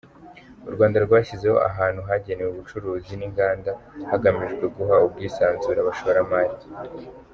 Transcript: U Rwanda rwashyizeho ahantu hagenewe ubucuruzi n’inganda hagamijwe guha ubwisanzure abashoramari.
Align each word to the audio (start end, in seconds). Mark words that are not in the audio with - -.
U 0.67 0.71
Rwanda 0.75 0.97
rwashyizeho 1.05 1.57
ahantu 1.69 2.01
hagenewe 2.09 2.49
ubucuruzi 2.51 3.13
n’inganda 3.17 3.71
hagamijwe 4.09 4.65
guha 4.75 4.95
ubwisanzure 5.07 5.79
abashoramari. 5.81 6.55